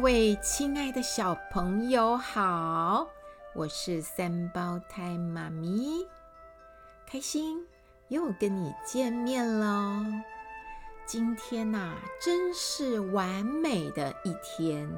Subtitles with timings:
[0.00, 3.06] 各位亲爱的小朋友好，
[3.52, 6.08] 我是三胞胎妈咪，
[7.06, 7.66] 开心
[8.08, 10.02] 又跟你见面喽。
[11.04, 14.88] 今天呐、真是完美的一天，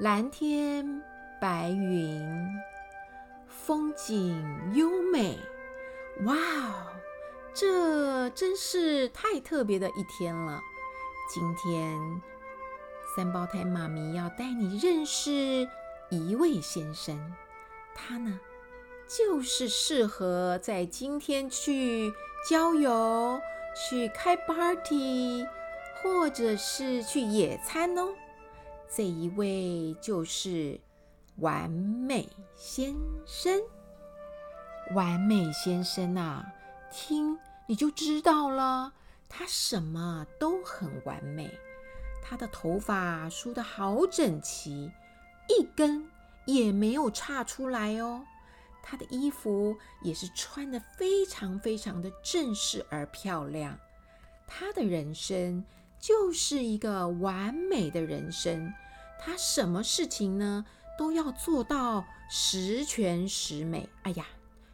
[0.00, 1.00] 蓝天
[1.40, 2.28] 白云，
[3.46, 5.38] 风景优美，
[6.24, 6.92] 哇哦，
[7.54, 10.60] 这真是太特别的一天了。
[11.32, 12.33] 今天。
[13.14, 15.68] 三胞胎妈咪要带你认识
[16.10, 17.32] 一位先生，
[17.94, 18.40] 他呢，
[19.06, 22.12] 就是适合在今天去
[22.50, 23.40] 郊游、
[23.76, 25.46] 去开 party，
[26.02, 28.08] 或者是去野餐哦。
[28.92, 30.80] 这一位就是
[31.36, 33.60] 完美先生。
[34.92, 36.44] 完美先生啊，
[36.90, 38.92] 听你就知道了，
[39.28, 41.48] 他什么都很完美。
[42.26, 44.90] 他的头发梳得好整齐，
[45.46, 46.08] 一根
[46.46, 48.24] 也没有岔出来哦。
[48.82, 53.78] 他的衣服也是穿得非常非常的正式而漂亮。
[54.46, 55.64] 他的人生
[55.98, 58.72] 就是一个完美的人生。
[59.18, 60.64] 他什么事情呢，
[60.98, 63.88] 都要做到十全十美。
[64.02, 64.26] 哎呀，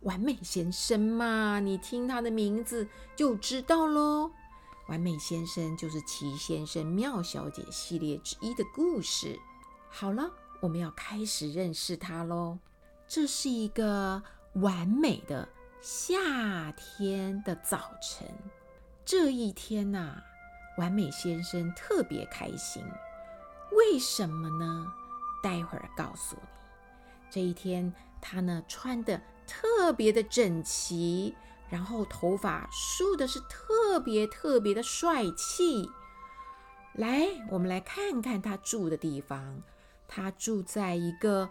[0.00, 4.30] 完美先生嘛，你听他的名字就知道喽。
[4.88, 9.38] 完美先生就是奇先生妙小姐系列之一的故事。
[9.88, 10.30] 好了，
[10.60, 12.58] 我们要开始认识他喽。
[13.06, 14.22] 这是一个
[14.54, 15.48] 完美的
[15.80, 18.26] 夏天的早晨。
[19.04, 20.22] 这一天呐、
[20.78, 22.82] 完美先生特别开心。
[23.72, 24.86] 为什么呢？
[25.42, 26.42] 待会儿告诉你。
[27.30, 31.34] 这一天，他呢穿得特别的整齐。
[31.72, 35.90] 然后头发梳的是特别特别的帅气。
[36.92, 39.62] 来，我们来看看他住的地方。
[40.06, 41.48] 他住在一个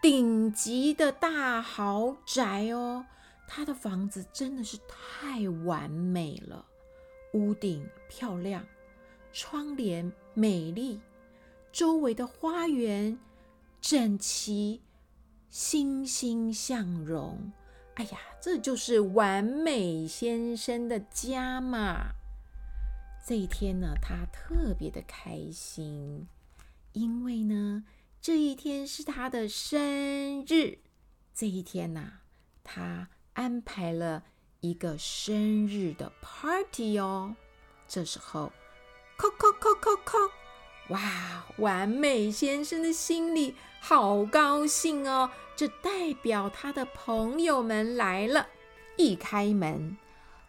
[0.00, 3.04] 顶级的大豪宅哦。
[3.46, 6.64] 他的房子真的是太完美了，
[7.34, 8.64] 屋顶漂亮，
[9.30, 11.02] 窗帘美丽，
[11.70, 13.18] 周围的花园
[13.82, 14.80] 整齐，
[15.50, 17.52] 欣欣向荣。
[17.94, 22.14] 哎呀，这就是完美先生的家嘛！
[23.26, 26.26] 这一天呢，他特别的开心，
[26.92, 27.84] 因为呢，
[28.22, 30.78] 这一天是他的生日。
[31.34, 32.20] 这一天呢，
[32.64, 34.24] 他安排了
[34.60, 37.36] 一个生日的 party 哦。
[37.86, 38.52] 这时候，
[39.18, 40.30] 叩叩叩叩叩。
[40.88, 45.30] 哇，完美先生的心里好高兴哦！
[45.60, 48.46] 这代表他的朋友们来了。
[48.96, 49.98] 一开门，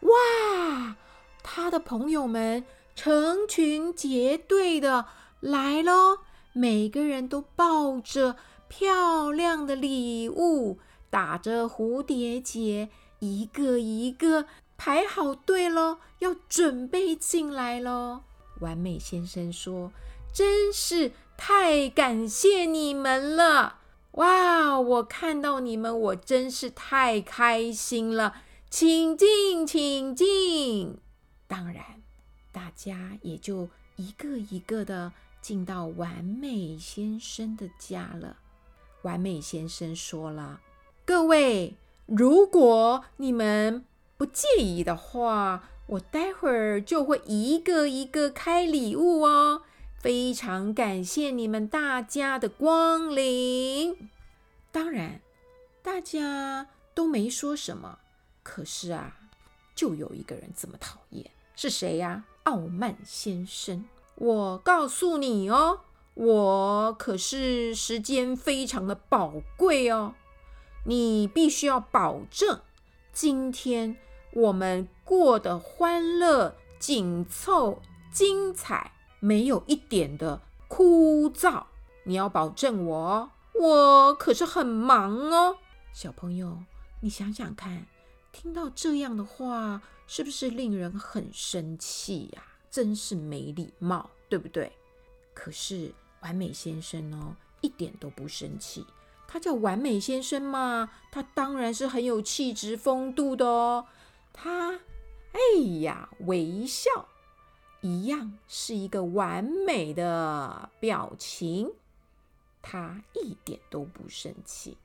[0.00, 0.96] 哇，
[1.42, 2.62] 他的朋友们
[2.94, 5.06] 成群结队的
[5.40, 6.18] 来喽，
[6.52, 8.36] 每个人都抱着
[8.68, 12.90] 漂亮的礼物，打着蝴蝶结，
[13.20, 14.44] 一个一个
[14.76, 18.24] 排好队喽，要准备进来喽。
[18.60, 19.90] 完美先生说。
[20.34, 23.78] 真是太感谢你们了！
[24.12, 28.36] 哇，我看到你们，我真是太开心了。
[28.70, 30.98] 请进，请进。
[31.46, 32.02] 当然，
[32.50, 38.38] 大家也就一个一个的进到完美先生的家了。
[39.02, 40.60] 完美先生说了
[41.06, 41.76] ：“各位，
[42.06, 43.84] 如果你们
[44.16, 49.62] 不介意的话，我待会儿就会一个一个开礼物哦。”
[50.00, 54.10] 非常感谢你们大家的光临。
[54.70, 55.20] 当然，
[55.82, 57.98] 大家都没说什么。
[58.44, 59.16] 可是啊，
[59.74, 62.24] 就有一个人这么讨厌，是谁呀？
[62.44, 63.84] 傲慢先生。
[64.14, 65.80] 我告诉你哦，
[66.14, 70.14] 我可是时间非常的宝贵哦。
[70.84, 72.60] 你必须要保证，
[73.12, 73.96] 今天
[74.32, 77.82] 我们过得欢乐、紧凑、
[78.12, 78.92] 精彩。
[79.20, 81.64] 没有一点的枯燥，
[82.04, 85.56] 你要保证我，我可是很忙哦。
[85.92, 86.58] 小朋友，
[87.00, 87.86] 你想想看，
[88.30, 92.42] 听到这样的话，是不是令人很生气呀？
[92.70, 94.70] 真是没礼貌，对不对？
[95.34, 98.86] 可是完美先生呢，一点都不生气。
[99.26, 103.86] 他叫完美先生嘛，他当然是很有气质风度的哦。
[104.32, 104.78] 他，
[105.32, 105.40] 哎
[105.80, 107.08] 呀，微笑。
[107.80, 111.70] 一样是一个完美的表情，
[112.60, 114.76] 他一点都不生气。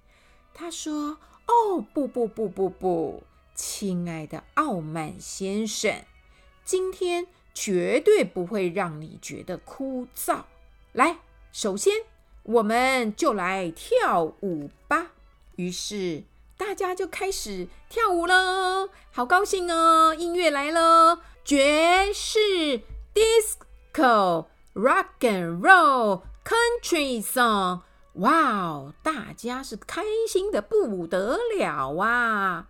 [0.53, 1.17] 他说
[1.47, 3.23] ：“哦，不不不不不，
[3.55, 6.03] 亲爱的傲慢先生，
[6.63, 10.43] 今天绝对不会让你觉得枯燥。
[10.91, 11.19] 来，
[11.51, 11.93] 首先，
[12.43, 15.13] 我们就来跳舞吧。
[15.55, 16.23] 于是
[16.55, 20.13] 大家就开始跳舞了，好高兴哦！
[20.13, 20.79] 音乐来了，
[21.45, 22.39] 爵士、
[23.13, 27.81] disco、rock and roll、country song，
[28.13, 32.69] 哇哦，大家是开心的不得了啊！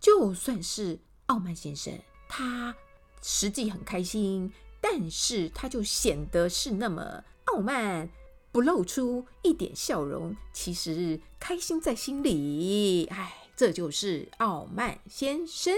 [0.00, 1.96] 就算是傲慢先生，
[2.28, 2.74] 他
[3.22, 8.10] 实际很开心，但是他就显得是那么傲慢。
[8.50, 13.04] 不露出一点笑容，其实开心在心里。
[13.06, 15.74] 哎，这就是傲慢先生。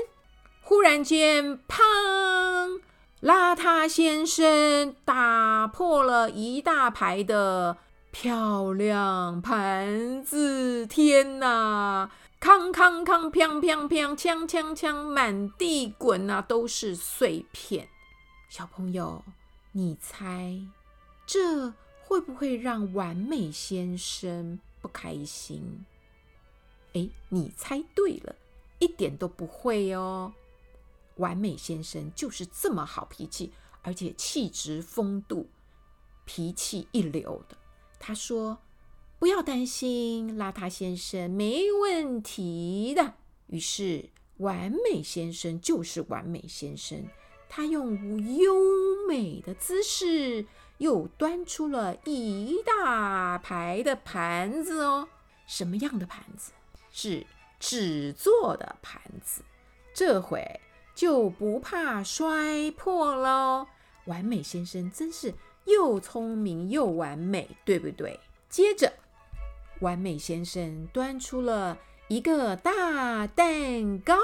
[0.62, 2.80] 忽然间，砰！
[3.22, 7.76] 邋遢先生打破了一大排的
[8.10, 10.86] 漂亮盘子。
[10.86, 12.10] 天哪！
[12.38, 17.88] 康康康，砰砰砰，锵锵锵，满地滚啊，都是碎片。
[18.48, 19.22] 小朋友，
[19.72, 20.58] 你猜
[21.26, 21.74] 这？
[22.02, 25.84] 会不会让完美先生不开心？
[26.94, 28.34] 哎，你猜对了，
[28.78, 30.32] 一点都不会哦。
[31.20, 33.52] 完美先生就是这么好脾气，
[33.82, 35.48] 而且气质风度、
[36.24, 37.56] 脾气一流的。
[38.00, 38.58] 他说
[39.20, 43.14] ：“不要担心，邋遢先生没问题的。”
[43.46, 47.06] 于是，完美先生就是完美先生，
[47.48, 48.54] 他用优
[49.06, 50.46] 美的姿势。
[50.80, 55.06] 又端出了一大排的盘子哦，
[55.46, 56.52] 什么样的盘子？
[56.90, 57.26] 是
[57.58, 59.42] 纸做的盘子，
[59.92, 60.42] 这回
[61.00, 63.66] 就不怕摔破喽。
[64.04, 65.32] 完美先生真是
[65.64, 68.20] 又聪明又完美，对不对？
[68.50, 68.92] 接着，
[69.80, 74.14] 完美先生端出了一个大蛋糕，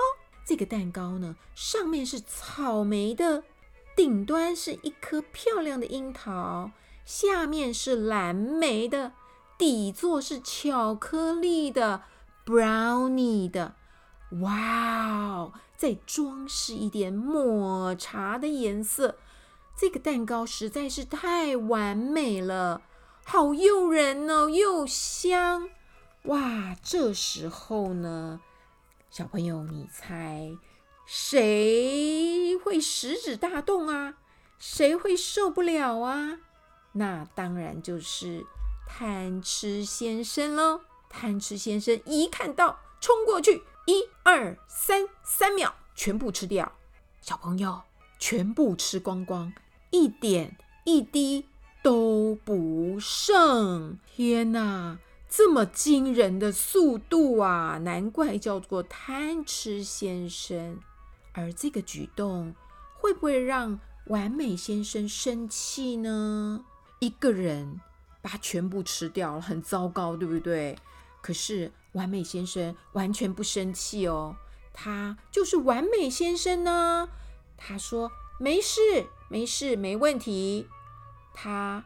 [0.44, 3.44] 这个蛋糕呢，上面是草莓的。
[3.96, 6.73] 顶端是一颗漂亮的樱桃，
[7.06, 9.12] 下面是蓝莓的，
[9.56, 12.02] 底座是巧克力的
[12.44, 13.76] ，brownie 的。
[14.40, 15.52] 哇哦！
[15.76, 19.17] 再装饰一点抹茶的颜色，
[19.76, 22.82] 这个蛋糕实在是太完美了，
[23.25, 25.69] 好诱人哦，又香。
[26.25, 26.75] 哇！
[26.82, 28.40] 这时候呢，
[29.11, 30.56] 小朋友，你猜？
[31.05, 34.14] 谁会食指大动啊？
[34.58, 36.38] 谁会受不了啊？
[36.93, 38.44] 那当然就是
[38.87, 40.81] 贪吃先生喽！
[41.08, 46.72] 贪吃先生一看到，冲过去，一二三，三秒全部吃掉。
[47.20, 47.82] 小朋友，
[48.19, 49.52] 全部吃光光，
[49.90, 51.46] 一点一滴
[51.82, 53.98] 都不剩。
[54.06, 54.98] 天哪，
[55.28, 57.78] 这么惊人的速度啊！
[57.78, 60.81] 难怪叫做贪吃先生。
[61.32, 62.54] 而这个举动
[62.94, 66.64] 会不会让完美先生生气呢？
[67.00, 67.81] 一个人
[68.22, 70.78] 把全部吃掉了，很糟糕，对不对？
[71.20, 74.37] 可是完美先生完全不生气哦，
[74.73, 77.09] 他就是完美先生呢。
[77.56, 78.80] 他说：“没事，
[79.28, 80.68] 没事，没问题。”
[81.35, 81.85] 他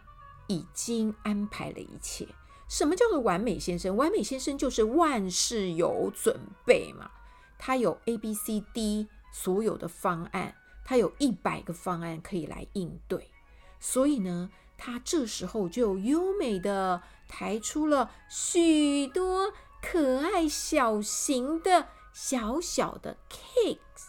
[0.48, 2.28] 已经安排了一切。
[2.68, 3.96] 什么叫做完美先生？
[3.96, 7.10] 完美先生就是万事有准备嘛，
[7.58, 9.08] 他有 A、B、C、D。
[9.32, 13.30] 所有的方案，他有一百个方案可以来应对，
[13.78, 24.08] 所以呢，他这时候就优美的抬出了许多可爱小型的小小的 cakes，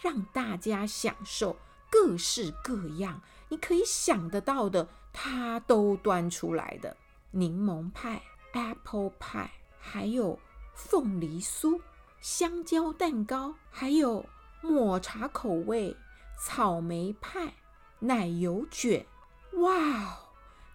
[0.00, 1.56] 让大家享受
[1.90, 6.96] 各式各样你可以想得到的，它都端出来的
[7.30, 10.38] 柠檬派、apple pie，还有
[10.74, 11.80] 凤梨酥、
[12.20, 14.24] 香蕉蛋糕，还有。
[14.62, 15.96] 抹茶口味、
[16.40, 17.54] 草莓派、
[18.00, 19.06] 奶油卷，
[19.52, 20.25] 哇哦！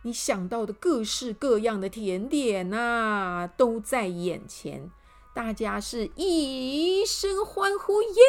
[0.04, 4.90] 你想到的各式各样的甜点呐、都在眼前，
[5.34, 8.22] 大家是一声欢呼，耶！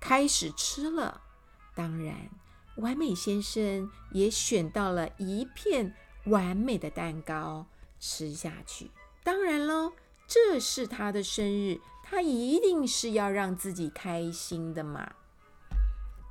[0.00, 1.20] 开始吃了。
[1.74, 2.30] 当然，
[2.76, 7.66] 完美先生也选到了一片完美的蛋糕
[7.98, 8.90] 吃下去。
[9.22, 9.92] 当然喽，
[10.26, 11.80] 这是他的生日。
[12.02, 15.12] 他一定是要让自己开心的嘛！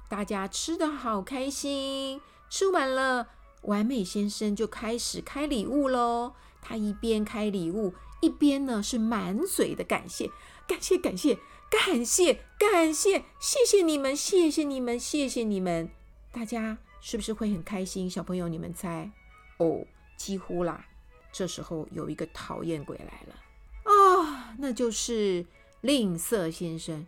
[0.10, 3.30] 大家吃得好开心，吃完了，
[3.62, 6.34] 完美先生就开始开礼物喽。
[6.62, 10.30] 他一边开礼物，一边呢是满嘴的感谢，
[10.68, 11.38] 感谢，感谢，
[11.70, 15.90] 感谢，感谢，谢谢你们，谢谢你们，谢谢你们！
[16.32, 18.10] 大家是不是会很开心？
[18.10, 19.10] 小朋友，你们猜？
[19.58, 19.86] 哦，
[20.18, 20.86] 几乎啦。
[21.32, 23.36] 这时候有一个讨厌鬼来了
[23.84, 25.46] 啊，那就是。
[25.82, 27.08] 吝啬先生，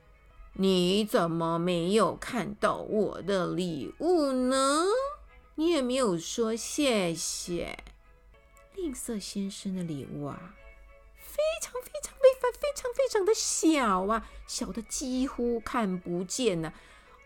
[0.53, 4.85] 你怎么没有看到我的礼物呢？
[5.61, 7.77] 你也没有说谢谢。
[8.75, 10.55] 吝啬先生的礼物啊，
[11.15, 16.73] 非常非常非常非常非常的小啊，小的几乎看不见呢。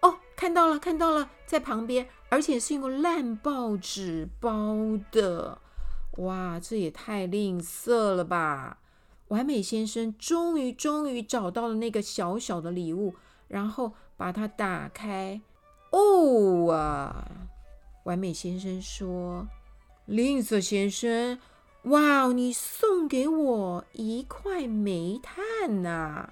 [0.02, 5.62] 哦，看到了，看到了，在旁边，而且是用烂报纸包的。
[6.18, 8.80] 哇，这也太吝啬了吧！
[9.30, 13.16] 完美先生终于终于找到了那个小小的礼物，
[13.48, 15.40] 然后把它打开。
[15.92, 17.32] 哦啊！
[18.06, 19.48] 完美先生说
[20.06, 21.40] ：“吝啬先生，
[21.84, 26.30] 哇，你送给我一块煤炭呐，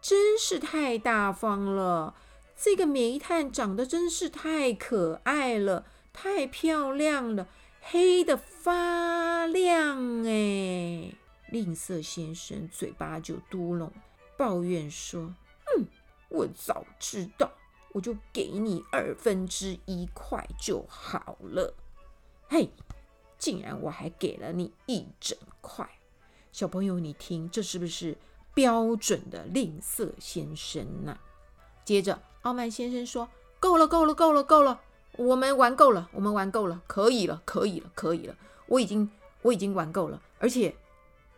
[0.00, 2.14] 真是太大方了。
[2.56, 7.46] 这个煤炭长得真是太可爱了，太漂亮了。”
[7.86, 11.12] 黑得发亮哎！
[11.50, 13.90] 吝啬先生嘴巴就嘟囔，
[14.38, 15.34] 抱怨说
[15.76, 15.86] ：“嗯，
[16.30, 17.52] 我早知道，
[17.94, 21.74] 我就给你二分之一块就好了。
[22.48, 22.68] 嘿，
[23.38, 25.88] 竟然我还给了你一整块！
[26.50, 28.18] 小朋友，你听，这是不是
[28.52, 31.16] 标准的吝啬先生呢？”
[31.86, 33.28] 接着，傲慢先生说
[33.60, 34.80] ：“够了，够了，够了，够了。”
[35.16, 38.36] 我们玩够了，我们玩够了，可以了，可以了，可以了。
[38.66, 39.08] 我已经，
[39.42, 40.20] 我已经玩够了。
[40.40, 40.74] 而且，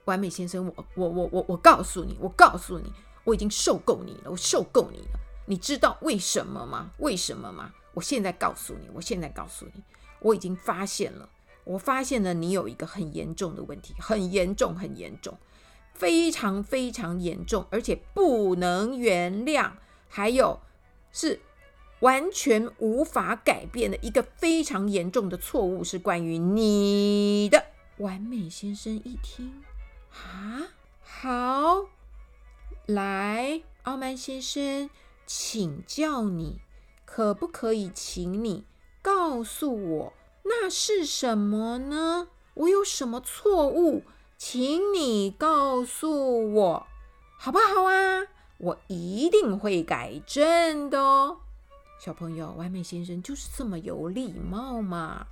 [0.07, 2.91] 完美先生，我，我，我，我，我告诉你，我告诉你，
[3.25, 5.21] 我已经受够你了，我受够你了。
[5.47, 6.91] 你知道为什么吗？
[6.99, 7.73] 为什么吗？
[7.95, 9.83] 我现在告诉你，我现在告诉你，
[10.21, 11.29] 我已经发现了，
[11.65, 15.39] 我发现了你有一个很严重的问题，很严重，很严重，
[15.95, 19.73] 非常非常严重，而且不能原谅。
[20.09, 20.61] 还有
[21.11, 21.41] 是。
[22.01, 27.65] 完全无法改变的一个非常严重的错误是关于你的。
[27.97, 29.65] 完美先生一听，
[30.13, 30.69] 啊，
[31.01, 31.87] 好，
[32.85, 34.91] 来，傲慢先生，
[35.27, 36.61] 请教你，
[37.05, 38.65] 可不可以请你
[39.03, 40.13] 告诉我，
[40.45, 42.29] 那是什么呢？
[42.55, 44.05] 我有什么错误？
[44.39, 46.87] 请你告诉我，
[47.37, 48.23] 好不好啊？
[48.59, 51.41] 我一定会改正的哦。
[51.99, 55.27] 小朋友，完美先生就是这么有礼貌嘛。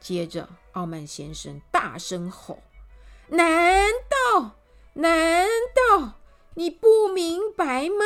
[0.00, 2.62] 接着，傲慢先生大声吼
[3.28, 3.88] ：“难
[4.34, 4.56] 道，
[4.94, 6.14] 难道
[6.54, 8.04] 你不明白吗？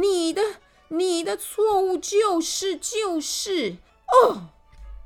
[0.00, 0.40] 你的，
[0.88, 4.50] 你的错误就是，就是哦，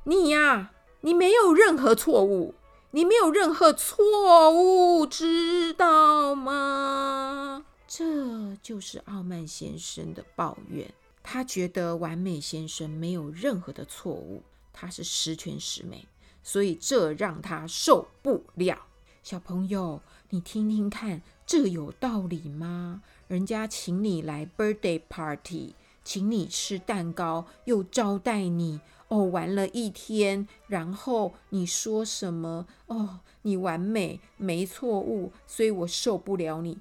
[0.05, 0.71] 你呀，
[1.01, 2.55] 你没有任何错误，
[2.91, 7.65] 你没有任何错误，知道吗？
[7.89, 10.93] 这就是傲慢先生的抱怨。”
[11.25, 14.43] 他觉得完美先生没有任何的错误，
[14.75, 16.07] 他是十全十美，
[16.43, 18.87] 所以这让他受不了。
[19.23, 20.01] 小朋友，
[20.31, 23.03] 你听听看，这有道理吗？
[23.29, 32.67] 人家请你来 birthday party，请你吃蛋糕，又招待你哦，玩了一天，然后你说什么？
[32.87, 36.79] 哦，你完美，没错误，所以我受不了你。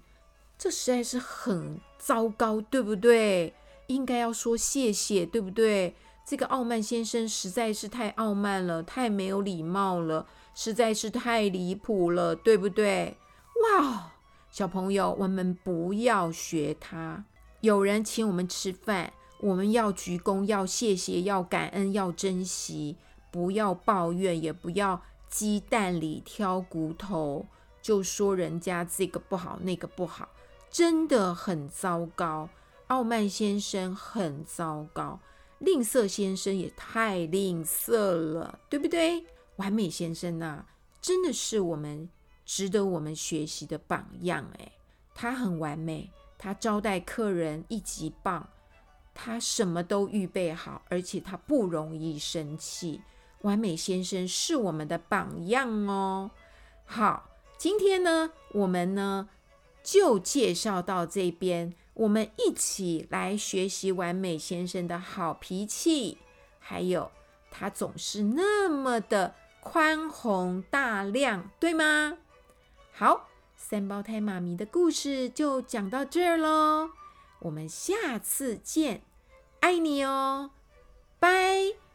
[0.57, 3.53] 这实在是很糟糕，对不对？
[3.85, 5.93] 应该要说谢谢，对不对？
[6.25, 13.17] 这个傲慢先生实在是太傲慢了，太没有礼貌了，实在是太离谱了，对不对？
[13.79, 14.13] 哇，
[14.49, 17.25] 小朋友，我们不要学他。
[17.59, 22.95] 有人请我们吃饭，我们要鞠躬，要谢谢，要感恩，要珍惜，
[23.29, 27.45] 不要抱怨，也不要鸡蛋里挑骨头，
[27.81, 30.29] 就说人家这个不好，那个不好，
[30.69, 32.49] 真的很糟糕。
[32.87, 35.19] 傲慢先生很糟糕，
[35.61, 39.23] 吝啬先生也太吝啬了，对不对？
[39.57, 40.65] 完美先生呐、
[40.99, 42.09] 真的是我们
[42.45, 44.71] 值得我们学习的榜样哎，
[45.13, 48.49] 他很完美，他招待客人一级棒，
[49.13, 52.99] 他什么都预备好，而且他不容易生气。
[53.41, 56.31] 完美先生是我们的榜样哦。
[56.85, 59.29] 好，今天呢，我们呢
[59.83, 61.73] 就介绍到这边。
[61.93, 66.17] 我们一起来学习完美先生的好脾气，
[66.59, 67.11] 还有
[67.49, 72.17] 他总是那么的宽宏大量，对吗？
[72.93, 76.91] 好，三胞胎妈咪的故事就讲到这儿喽，
[77.39, 79.01] 我们下次见，
[79.59, 80.51] 爱你哦，
[81.19, 81.90] 拜。